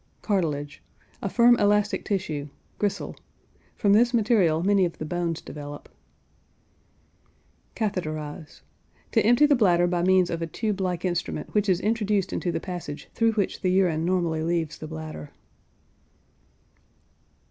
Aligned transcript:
CARTILAGE. 0.23 0.81
A 1.21 1.29
firm, 1.29 1.55
elastic 1.59 2.03
tissue; 2.03 2.49
gristle. 2.79 3.15
From 3.75 3.93
this 3.93 4.15
material 4.15 4.63
many 4.63 4.83
of 4.83 4.97
the 4.97 5.05
bones 5.05 5.41
develop. 5.41 5.87
CATHETERIZE. 7.75 8.63
To 9.11 9.21
empty 9.23 9.45
the 9.45 9.55
bladder 9.55 9.85
by 9.85 10.01
means 10.01 10.31
of 10.31 10.41
a 10.41 10.47
tube 10.47 10.81
like 10.81 11.05
instrument 11.05 11.53
which 11.53 11.69
is 11.69 11.79
introduced 11.81 12.33
into 12.33 12.51
the 12.51 12.59
passage 12.59 13.09
through 13.13 13.33
which 13.33 13.61
the 13.61 13.69
urine 13.69 14.03
normally 14.03 14.41
leaves 14.41 14.79
the 14.79 14.87
bladder. 14.87 15.29